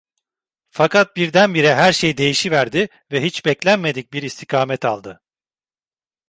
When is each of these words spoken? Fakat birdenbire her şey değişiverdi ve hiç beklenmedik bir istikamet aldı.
Fakat 0.69 1.15
birdenbire 1.15 1.75
her 1.75 1.93
şey 1.93 2.17
değişiverdi 2.17 2.89
ve 3.11 3.23
hiç 3.23 3.45
beklenmedik 3.45 4.13
bir 4.13 4.23
istikamet 4.23 4.85
aldı. 4.85 5.21